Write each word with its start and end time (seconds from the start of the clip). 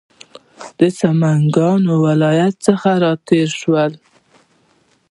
د 0.79 0.81
سمنګانو 0.99 1.93
ولایت 2.05 2.55
څخه 2.67 2.91
تېر 3.27 3.49
شولو. 3.59 3.99